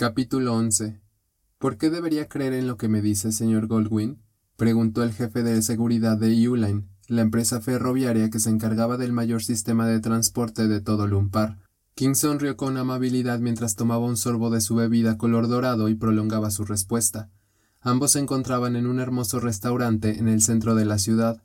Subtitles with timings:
[0.00, 1.00] Capítulo 11.
[1.58, 4.22] ¿Por qué debería creer en lo que me dice, señor Goldwyn?
[4.56, 9.42] preguntó el jefe de seguridad de Uline, la empresa ferroviaria que se encargaba del mayor
[9.42, 11.58] sistema de transporte de todo Lumpar.
[11.96, 16.52] King sonrió con amabilidad mientras tomaba un sorbo de su bebida color dorado y prolongaba
[16.52, 17.28] su respuesta.
[17.80, 21.42] Ambos se encontraban en un hermoso restaurante en el centro de la ciudad.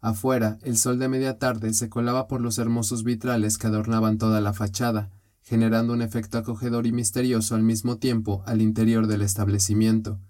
[0.00, 4.40] Afuera, el sol de media tarde se colaba por los hermosos vitrales que adornaban toda
[4.40, 5.12] la fachada,
[5.42, 10.20] generando un efecto acogedor y misterioso al mismo tiempo al interior del establecimiento.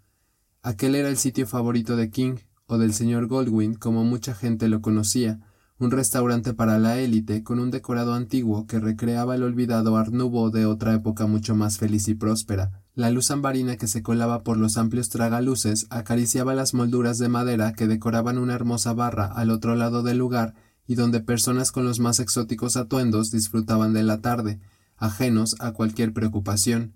[0.63, 4.81] Aquel era el sitio favorito de King, o del señor Goldwyn, como mucha gente lo
[4.81, 5.41] conocía,
[5.79, 10.51] un restaurante para la élite con un decorado antiguo que recreaba el olvidado Art Nouveau
[10.51, 12.83] de otra época mucho más feliz y próspera.
[12.95, 17.73] La luz ambarina que se colaba por los amplios tragaluces acariciaba las molduras de madera
[17.73, 20.55] que decoraban una hermosa barra al otro lado del lugar
[20.87, 24.61] y donde personas con los más exóticos atuendos disfrutaban de la tarde,
[25.03, 26.95] ajenos a cualquier preocupación.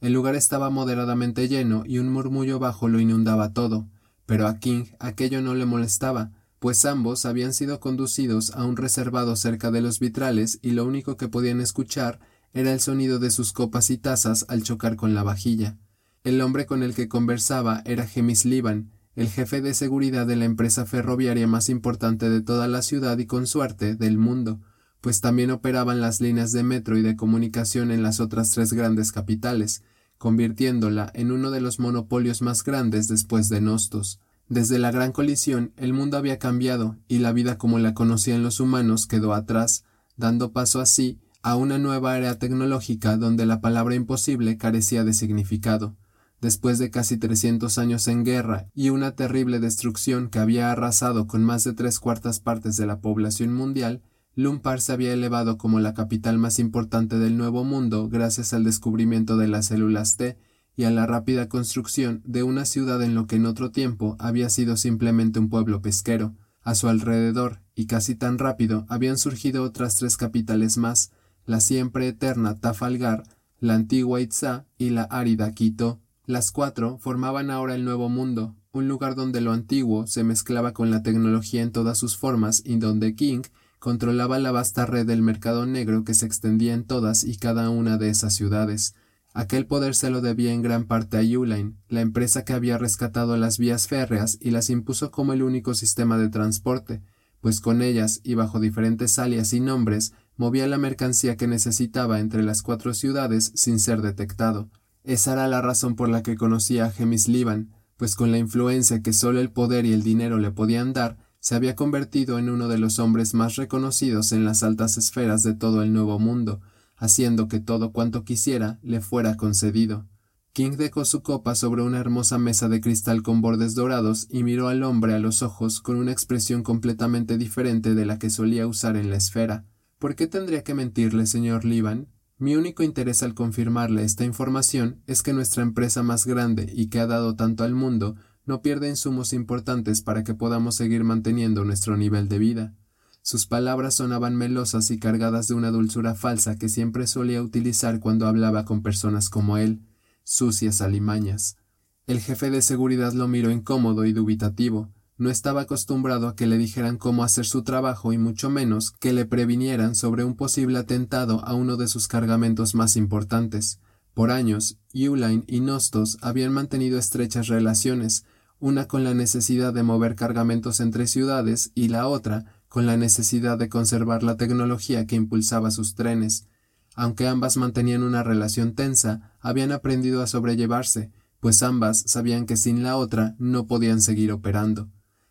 [0.00, 3.88] El lugar estaba moderadamente lleno y un murmullo bajo lo inundaba todo,
[4.26, 9.34] pero a King aquello no le molestaba, pues ambos habían sido conducidos a un reservado
[9.34, 12.20] cerca de los vitrales y lo único que podían escuchar
[12.52, 15.76] era el sonido de sus copas y tazas al chocar con la vajilla.
[16.22, 20.44] El hombre con el que conversaba era Gemis Liban, el jefe de seguridad de la
[20.44, 24.60] empresa ferroviaria más importante de toda la ciudad y con suerte del mundo,
[25.00, 29.12] pues también operaban las líneas de metro y de comunicación en las otras tres grandes
[29.12, 29.82] capitales,
[30.18, 34.20] convirtiéndola en uno de los monopolios más grandes después de Nostos.
[34.48, 38.60] Desde la gran colisión el mundo había cambiado y la vida como la conocían los
[38.60, 39.84] humanos quedó atrás,
[40.16, 45.96] dando paso así a una nueva era tecnológica donde la palabra imposible carecía de significado.
[46.40, 51.42] Después de casi trescientos años en guerra y una terrible destrucción que había arrasado con
[51.42, 54.02] más de tres cuartas partes de la población mundial,
[54.38, 59.36] Lumpar se había elevado como la capital más importante del Nuevo Mundo gracias al descubrimiento
[59.36, 60.38] de las células T
[60.76, 64.48] y a la rápida construcción de una ciudad en lo que en otro tiempo había
[64.48, 66.36] sido simplemente un pueblo pesquero.
[66.62, 71.10] A su alrededor, y casi tan rápido, habían surgido otras tres capitales más,
[71.44, 73.24] la siempre eterna Tafalgar,
[73.58, 75.98] la antigua Itza y la árida Quito.
[76.26, 80.92] Las cuatro formaban ahora el Nuevo Mundo, un lugar donde lo antiguo se mezclaba con
[80.92, 83.42] la tecnología en todas sus formas y donde King
[83.78, 87.98] controlaba la vasta red del mercado negro que se extendía en todas y cada una
[87.98, 88.94] de esas ciudades.
[89.34, 93.36] Aquel poder se lo debía en gran parte a Uline, la empresa que había rescatado
[93.36, 97.02] las vías férreas y las impuso como el único sistema de transporte,
[97.40, 102.42] pues con ellas y bajo diferentes alias y nombres movía la mercancía que necesitaba entre
[102.42, 104.70] las cuatro ciudades sin ser detectado.
[105.04, 109.02] Esa era la razón por la que conocía a Gemis Liban, pues con la influencia
[109.02, 112.68] que solo el poder y el dinero le podían dar, se había convertido en uno
[112.68, 116.60] de los hombres más reconocidos en las altas esferas de todo el Nuevo Mundo,
[116.96, 120.06] haciendo que todo cuanto quisiera le fuera concedido.
[120.52, 124.68] King dejó su copa sobre una hermosa mesa de cristal con bordes dorados y miró
[124.68, 128.96] al hombre a los ojos con una expresión completamente diferente de la que solía usar
[128.96, 129.66] en la esfera.
[129.98, 132.08] ¿Por qué tendría que mentirle, señor Liban?
[132.38, 137.00] Mi único interés al confirmarle esta información es que nuestra empresa más grande y que
[137.00, 138.16] ha dado tanto al mundo
[138.48, 142.74] no pierde insumos importantes para que podamos seguir manteniendo nuestro nivel de vida.
[143.20, 148.26] Sus palabras sonaban melosas y cargadas de una dulzura falsa que siempre solía utilizar cuando
[148.26, 149.82] hablaba con personas como él,
[150.24, 151.58] sucias alimañas.
[152.06, 154.88] El jefe de seguridad lo miró incómodo y dubitativo.
[155.18, 159.12] No estaba acostumbrado a que le dijeran cómo hacer su trabajo y mucho menos que
[159.12, 163.78] le previnieran sobre un posible atentado a uno de sus cargamentos más importantes.
[164.14, 168.24] Por años, Uline y Nostos habían mantenido estrechas relaciones,
[168.60, 173.58] una con la necesidad de mover cargamentos entre ciudades y la otra con la necesidad
[173.58, 176.46] de conservar la tecnología que impulsaba sus trenes.
[176.94, 182.82] Aunque ambas mantenían una relación tensa, habían aprendido a sobrellevarse, pues ambas sabían que sin
[182.82, 184.88] la otra no podían seguir operando.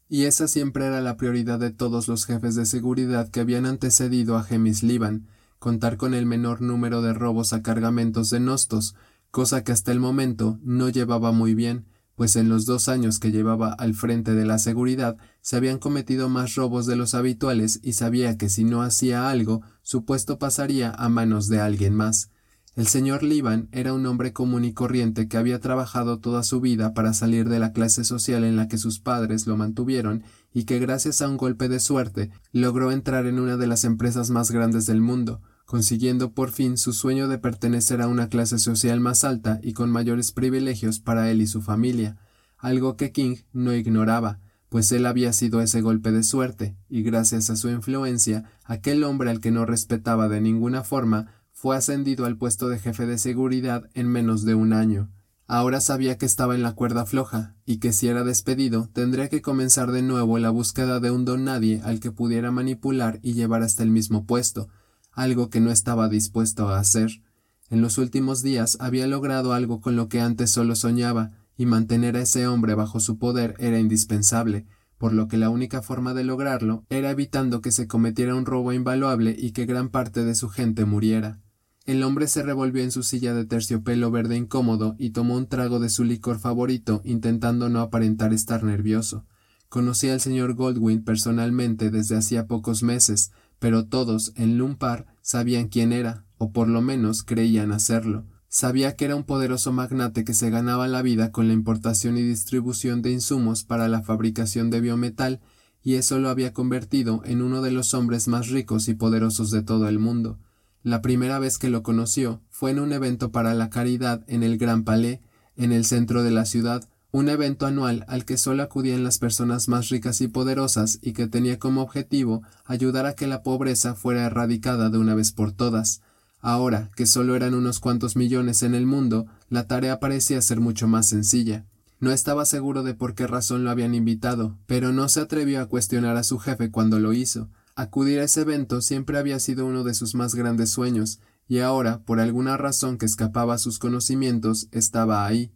[0.10, 4.38] Y esa siempre era la prioridad de todos los jefes de seguridad que habían antecedido
[4.38, 5.28] a Gemis Liban,
[5.60, 8.96] contar con el menor número de robos a cargamentos de Nostos,
[9.32, 11.86] cosa que hasta el momento no llevaba muy bien,
[12.18, 16.30] pues en los dos años que llevaba al frente de la seguridad se habían cometido
[16.30, 20.90] más robos de los habituales y sabía que si no hacía algo, su puesto pasaría
[20.90, 22.32] a manos de alguien más.
[22.76, 26.96] El señor Liban era un hombre común y corriente que había trabajado toda su vida
[26.96, 30.80] para salir de la clase social en la que sus padres lo mantuvieron y que
[30.80, 34.88] gracias a un golpe de suerte logró entrar en una de las empresas más grandes
[34.88, 39.60] del mundo, consiguiendo por fin su sueño de pertenecer a una clase social más alta
[39.62, 42.16] y con mayores privilegios para él y su familia,
[42.58, 47.50] algo que King no ignoraba, pues él había sido ese golpe de suerte, y gracias
[47.50, 52.38] a su influencia, aquel hombre al que no respetaba de ninguna forma fue ascendido al
[52.38, 55.12] puesto de jefe de seguridad en menos de un año.
[55.48, 59.42] Ahora sabía que estaba en la cuerda floja, y que si era despedido tendría que
[59.42, 63.64] comenzar de nuevo la búsqueda de un don nadie al que pudiera manipular y llevar
[63.64, 64.70] hasta el mismo puesto,
[65.18, 67.22] algo que no estaba dispuesto a hacer.
[67.70, 72.16] En los últimos días había logrado algo con lo que antes solo soñaba, y mantener
[72.16, 74.68] a ese hombre bajo su poder era indispensable,
[74.98, 78.74] por lo que la única forma de lograrlo era evitando que se cometiera un robo
[78.74, 81.42] invaluable y que gran parte de su gente muriera.
[81.86, 85.80] El hombre se revolvió en su silla de terciopelo verde incómodo y tomó un trago
[85.80, 89.26] de su licor favorito, intentando no aparentar estar nervioso.
[89.70, 95.94] Conocía al señor Goldwyn personalmente desde hacía pocos meses, pero todos en Lumpar sabían quién
[95.94, 98.26] era, o por lo menos creían hacerlo.
[98.50, 102.22] Sabía que era un poderoso magnate que se ganaba la vida con la importación y
[102.22, 105.42] distribución de insumos para la fabricación de biometal,
[105.84, 109.64] y eso lo había convertido en uno de los hombres más ricos y poderosos de
[109.64, 110.40] todo el mundo.
[110.84, 114.58] La primera vez que lo conoció fue en un evento para la caridad en el
[114.58, 115.20] Gran Palais,
[115.56, 119.68] en el centro de la ciudad, un evento anual al que solo acudían las personas
[119.68, 124.26] más ricas y poderosas y que tenía como objetivo ayudar a que la pobreza fuera
[124.26, 126.02] erradicada de una vez por todas.
[126.42, 130.88] Ahora que solo eran unos cuantos millones en el mundo, la tarea parecía ser mucho
[130.88, 131.66] más sencilla.
[132.00, 135.66] No estaba seguro de por qué razón lo habían invitado, pero no se atrevió a
[135.66, 137.50] cuestionar a su jefe cuando lo hizo.
[137.76, 142.00] Acudir a ese evento siempre había sido uno de sus más grandes sueños, y ahora,
[142.00, 145.52] por alguna razón que escapaba a sus conocimientos, estaba ahí.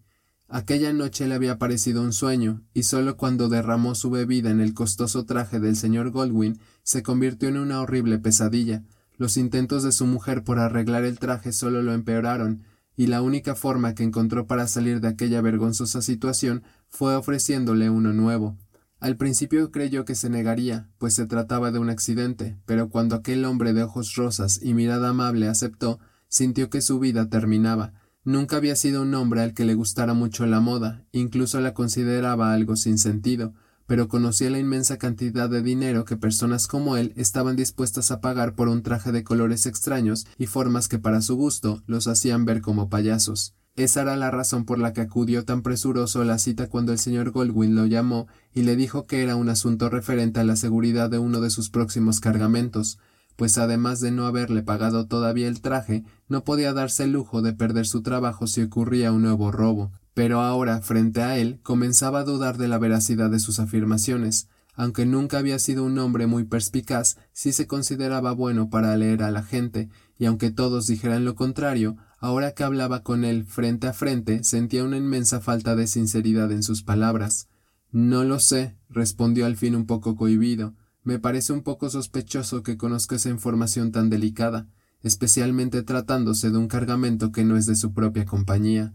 [0.53, 4.73] Aquella noche le había parecido un sueño, y solo cuando derramó su bebida en el
[4.73, 8.83] costoso traje del señor Goldwyn se convirtió en una horrible pesadilla.
[9.15, 12.63] Los intentos de su mujer por arreglar el traje solo lo empeoraron,
[12.97, 18.11] y la única forma que encontró para salir de aquella vergonzosa situación fue ofreciéndole uno
[18.11, 18.57] nuevo.
[18.99, 23.45] Al principio creyó que se negaría, pues se trataba de un accidente, pero cuando aquel
[23.45, 27.93] hombre de ojos rosas y mirada amable aceptó, sintió que su vida terminaba.
[28.23, 32.53] Nunca había sido un hombre al que le gustara mucho la moda, incluso la consideraba
[32.53, 33.55] algo sin sentido,
[33.87, 38.53] pero conocía la inmensa cantidad de dinero que personas como él estaban dispuestas a pagar
[38.53, 42.61] por un traje de colores extraños y formas que para su gusto los hacían ver
[42.61, 43.55] como payasos.
[43.75, 46.99] Esa era la razón por la que acudió tan presuroso a la cita cuando el
[46.99, 51.09] señor Goldwyn lo llamó y le dijo que era un asunto referente a la seguridad
[51.09, 52.99] de uno de sus próximos cargamentos,
[53.35, 57.53] pues además de no haberle pagado todavía el traje, no podía darse el lujo de
[57.53, 62.23] perder su trabajo si ocurría un nuevo robo pero ahora, frente a él, comenzaba a
[62.23, 64.49] dudar de la veracidad de sus afirmaciones.
[64.73, 69.31] Aunque nunca había sido un hombre muy perspicaz, sí se consideraba bueno para leer a
[69.31, 73.93] la gente, y aunque todos dijeran lo contrario, ahora que hablaba con él frente a
[73.93, 77.47] frente, sentía una inmensa falta de sinceridad en sus palabras.
[77.91, 80.73] No lo sé, respondió al fin un poco cohibido.
[81.03, 84.67] Me parece un poco sospechoso que conozca esa información tan delicada,
[85.01, 88.93] especialmente tratándose de un cargamento que no es de su propia compañía.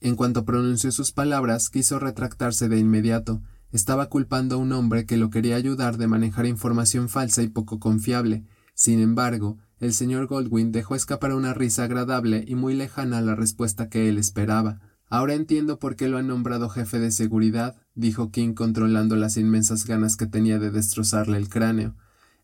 [0.00, 3.42] En cuanto pronunció sus palabras, quiso retractarse de inmediato.
[3.72, 7.78] Estaba culpando a un hombre que lo quería ayudar de manejar información falsa y poco
[7.78, 8.44] confiable.
[8.74, 13.34] Sin embargo, el señor Goldwyn dejó escapar una risa agradable y muy lejana a la
[13.34, 14.80] respuesta que él esperaba.
[15.08, 19.86] Ahora entiendo por qué lo han nombrado jefe de seguridad, dijo King controlando las inmensas
[19.86, 21.94] ganas que tenía de destrozarle el cráneo.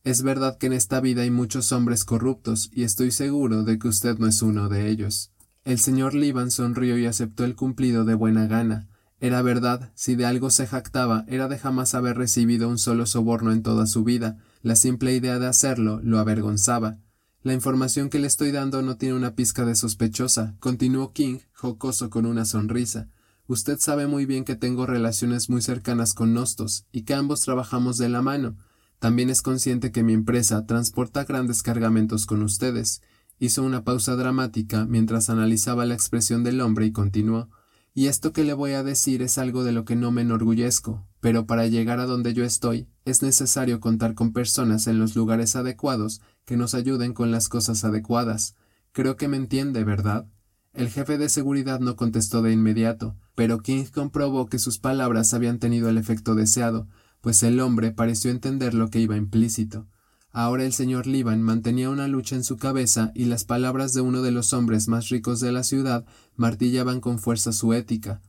[0.03, 3.89] Es verdad que en esta vida hay muchos hombres corruptos, y estoy seguro de que
[3.89, 5.33] usted no es uno de ellos.
[5.65, 8.89] El señor Liban sonrió y aceptó el cumplido de buena gana.
[9.21, 13.53] Era verdad, si de algo se jactaba, era de jamás haber recibido un solo soborno
[13.53, 14.39] en toda su vida.
[14.63, 16.99] La simple idea de hacerlo lo avergonzaba.
[17.43, 22.09] La información que le estoy dando no tiene una pizca de sospechosa, continuó King, jocoso
[22.09, 23.09] con una sonrisa.
[23.51, 27.99] Usted sabe muy bien que tengo relaciones muy cercanas con Nostos, y que ambos trabajamos
[27.99, 28.57] de la mano.
[29.01, 33.03] También es consciente que mi empresa transporta grandes cargamentos con ustedes,
[33.41, 37.51] Hizo una pausa dramática mientras analizaba la expresión del hombre y continuó
[37.93, 41.05] Y esto que le voy a decir es algo de lo que no me enorgullezco,
[41.19, 45.57] pero para llegar a donde yo estoy es necesario contar con personas en los lugares
[45.57, 48.55] adecuados que nos ayuden con las cosas adecuadas.
[48.93, 50.29] Creo que me entiende, ¿verdad?
[50.73, 55.59] El jefe de seguridad no contestó de inmediato, pero King comprobó que sus palabras habían
[55.59, 56.87] tenido el efecto deseado,
[57.23, 59.87] pues el hombre pareció entender lo que iba implícito.
[60.31, 64.21] Ahora el señor Liban mantenía una lucha en su cabeza y las palabras de uno
[64.21, 66.05] de los hombres más ricos de la ciudad
[66.37, 68.21] martillaban con fuerza su ética.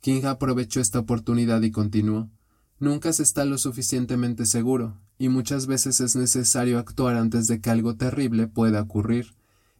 [0.00, 2.30] King aprovechó esta oportunidad y continuó.
[2.78, 7.70] Nunca se está lo suficientemente seguro, y muchas veces es necesario actuar antes de que
[7.70, 9.34] algo terrible pueda ocurrir.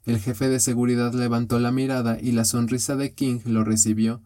[0.05, 4.21] El jefe de seguridad levantó la mirada y la sonrisa de King lo recibió.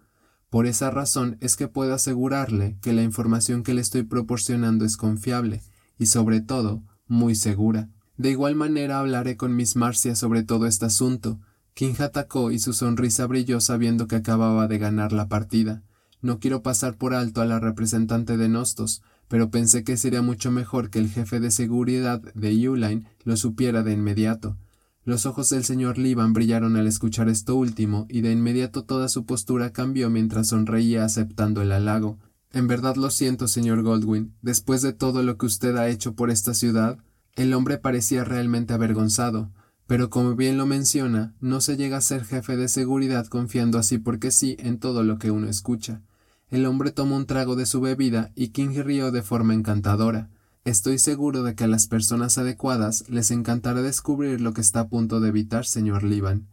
[0.55, 4.97] Por esa razón es que puedo asegurarle que la información que le estoy proporcionando es
[4.97, 5.63] confiable,
[5.99, 7.89] y sobre todo, muy segura.
[8.19, 11.41] De igual manera hablaré con Miss Marcia sobre todo este asunto.
[11.75, 15.83] King atacó y su sonrisa brilló sabiendo que acababa de ganar la partida.
[16.21, 20.53] No quiero pasar por alto a la representante de Nostos, pero pensé que sería mucho
[20.53, 24.57] mejor que el jefe de seguridad de Uline lo supiera de inmediato.
[25.05, 29.27] Los ojos del señor Liban brillaron al escuchar esto último, y de inmediato toda su
[29.27, 32.19] postura cambió mientras sonreía aceptando el halago.
[32.53, 34.35] En verdad lo siento, señor Goldwyn.
[34.41, 36.99] Después de todo lo que usted ha hecho por esta ciudad,
[37.35, 39.51] el hombre parecía realmente avergonzado.
[39.87, 43.99] Pero como bien lo menciona, no se llega a ser jefe de seguridad confiando así
[43.99, 46.01] porque sí en todo lo que uno escucha.
[46.49, 50.31] El hombre tomó un trago de su bebida y King rió de forma encantadora.
[50.65, 54.89] Estoy seguro de que a las personas adecuadas les encantará descubrir lo que está a
[54.89, 56.49] punto de evitar, señor Liban.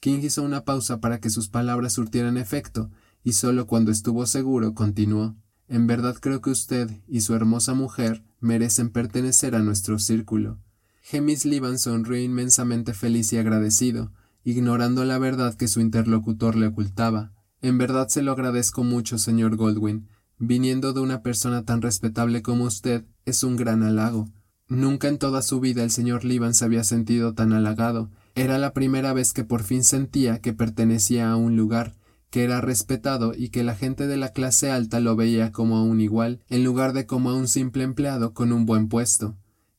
[0.00, 2.90] King hizo una pausa para que sus palabras surtieran efecto,
[3.22, 5.36] y solo cuando estuvo seguro continuó.
[5.68, 10.58] En verdad creo que usted y su hermosa mujer merecen pertenecer a nuestro círculo.
[11.02, 14.10] Gemis Liban sonrió inmensamente feliz y agradecido,
[14.42, 17.32] ignorando la verdad que su interlocutor le ocultaba.
[17.60, 20.08] En verdad se lo agradezco mucho, señor Goldwyn.
[20.38, 24.28] Viniendo de una persona tan respetable como usted, es un gran halago.
[24.68, 28.10] Nunca en toda su vida el señor Liban se había sentido tan halagado.
[28.34, 31.94] Era la primera vez que por fin sentía que pertenecía a un lugar,
[32.30, 35.82] que era respetado y que la gente de la clase alta lo veía como a
[35.82, 39.36] un igual, en lugar de como a un simple empleado con un buen puesto.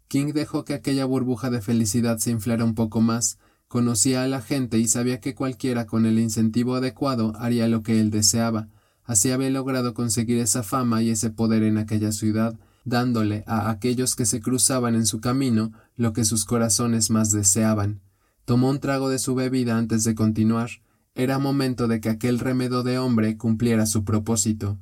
[0.08, 4.40] King dejó que aquella burbuja de felicidad se inflara un poco más, conocía a la
[4.40, 8.68] gente y sabía que cualquiera con el incentivo adecuado haría lo que él deseaba.
[9.04, 14.16] Así había logrado conseguir esa fama y ese poder en aquella ciudad, dándole a aquellos
[14.16, 18.02] que se cruzaban en su camino lo que sus corazones más deseaban.
[18.46, 20.70] Tomó un trago de su bebida antes de continuar.
[21.16, 24.80] Era momento de que aquel remedo de hombre cumpliera su propósito.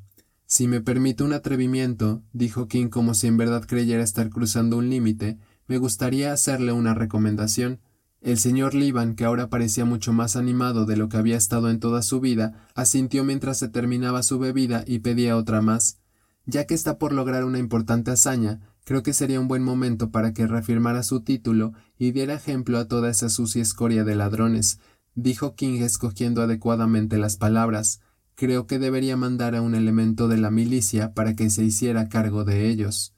[0.47, 4.89] Si me permite un atrevimiento, dijo King como si en verdad creyera estar cruzando un
[4.89, 7.79] límite, me gustaría hacerle una recomendación.
[8.19, 11.79] El señor Liban, que ahora parecía mucho más animado de lo que había estado en
[11.79, 16.00] toda su vida, asintió mientras se terminaba su bebida y pedía otra más.
[16.51, 20.33] Ya que está por lograr una importante hazaña, creo que sería un buen momento para
[20.33, 24.77] que reafirmara su título y diera ejemplo a toda esa sucia escoria de ladrones,
[25.15, 28.01] dijo King escogiendo adecuadamente las palabras.
[28.35, 32.43] Creo que debería mandar a un elemento de la milicia para que se hiciera cargo
[32.43, 33.13] de ellos.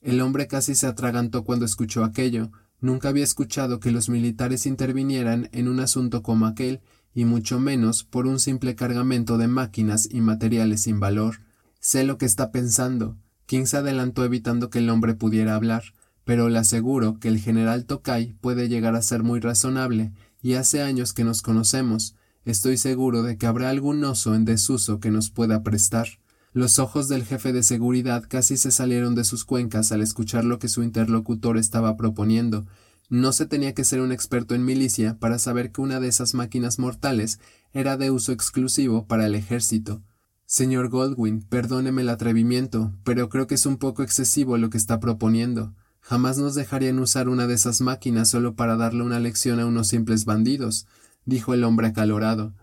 [0.00, 2.52] El hombre casi se atragantó cuando escuchó aquello.
[2.80, 8.04] Nunca había escuchado que los militares intervinieran en un asunto como aquel, y mucho menos
[8.04, 11.45] por un simple cargamento de máquinas y materiales sin valor.
[11.86, 13.16] Sé lo que está pensando.
[13.46, 15.84] King se adelantó evitando que el hombre pudiera hablar,
[16.24, 20.12] pero le aseguro que el general Tokai puede llegar a ser muy razonable,
[20.42, 22.16] y hace años que nos conocemos.
[22.44, 26.08] Estoy seguro de que habrá algún oso en desuso que nos pueda prestar.
[26.52, 30.58] Los ojos del jefe de seguridad casi se salieron de sus cuencas al escuchar lo
[30.58, 32.66] que su interlocutor estaba proponiendo.
[33.10, 36.34] No se tenía que ser un experto en milicia para saber que una de esas
[36.34, 37.38] máquinas mortales
[37.72, 40.02] era de uso exclusivo para el ejército.
[40.48, 45.00] Señor Goldwyn, perdóneme el atrevimiento, pero creo que es un poco excesivo lo que está
[45.00, 45.74] proponiendo.
[46.00, 49.88] Jamás nos dejarían usar una de esas máquinas solo para darle una lección a unos
[49.88, 50.86] simples bandidos,
[51.24, 52.54] dijo el hombre acalorado.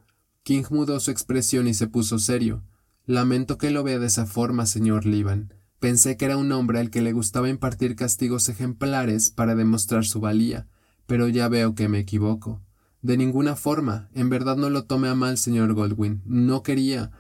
[0.44, 2.64] King mudó su expresión y se puso serio.
[3.06, 5.54] Lamento que lo vea de esa forma, señor Liban.
[5.80, 10.22] Pensé que era un hombre al que le gustaba impartir castigos ejemplares para demostrar su
[10.22, 10.68] valía,
[11.06, 12.62] pero ya veo que me equivoco.
[13.02, 14.10] De ninguna forma.
[14.14, 16.22] En verdad no lo tome a mal, señor Goldwyn.
[16.26, 17.12] No quería.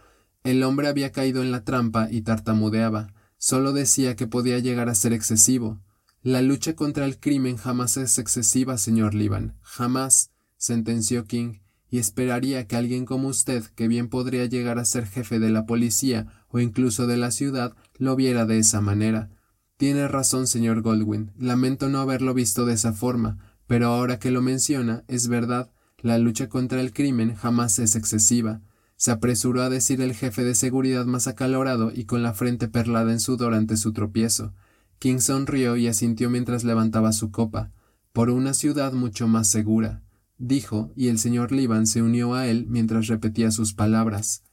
[0.43, 3.13] El hombre había caído en la trampa y tartamudeaba.
[3.37, 5.79] Solo decía que podía llegar a ser excesivo.
[6.21, 9.55] La lucha contra el crimen jamás es excesiva, señor Liban.
[9.61, 11.59] Jamás, sentenció King,
[11.89, 15.65] y esperaría que alguien como usted, que bien podría llegar a ser jefe de la
[15.65, 19.29] policía o incluso de la ciudad, lo viera de esa manera.
[19.77, 21.31] Tiene razón, señor Goldwyn.
[21.37, 26.17] Lamento no haberlo visto de esa forma, pero ahora que lo menciona, es verdad, la
[26.17, 28.61] lucha contra el crimen jamás es excesiva
[29.03, 33.11] se apresuró a decir el jefe de seguridad más acalorado y con la frente perlada
[33.11, 34.53] en sudor ante su tropiezo.
[34.97, 37.69] King sonrió y asintió mientras levantaba su copa.
[38.13, 40.03] Por una ciudad mucho más segura,
[40.37, 44.43] dijo, y el señor Liban se unió a él mientras repetía sus palabras.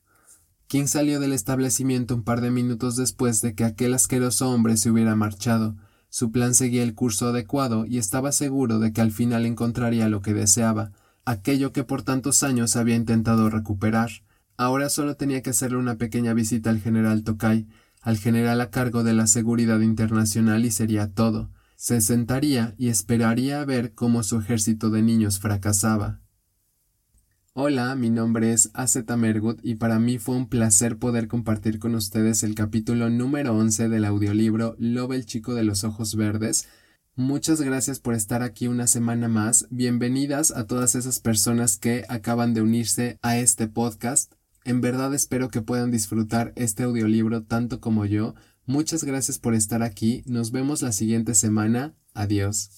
[0.67, 4.91] King salió del establecimiento un par de minutos después de que aquel asqueroso hombre se
[4.91, 5.77] hubiera marchado.
[6.09, 10.23] Su plan seguía el curso adecuado y estaba seguro de que al final encontraría lo
[10.23, 10.91] que deseaba,
[11.25, 14.11] aquello que por tantos años había intentado recuperar.
[14.61, 17.67] Ahora solo tenía que hacerle una pequeña visita al general Tokai,
[18.03, 21.51] al general a cargo de la seguridad internacional y sería todo.
[21.77, 26.21] Se sentaría y esperaría a ver cómo su ejército de niños fracasaba.
[27.55, 31.95] Hola, mi nombre es Azeta Mergut y para mí fue un placer poder compartir con
[31.95, 36.69] ustedes el capítulo número 11 del audiolibro Lobo el chico de los ojos verdes,
[37.17, 39.67] Muchas gracias por estar aquí una semana más.
[39.71, 44.35] Bienvenidas a todas esas personas que acaban de unirse a este podcast.
[44.65, 48.35] En verdad espero que puedan disfrutar este audiolibro tanto como yo.
[48.67, 50.23] Muchas gracias por estar aquí.
[50.27, 51.95] Nos vemos la siguiente semana.
[52.15, 52.71] Adiós.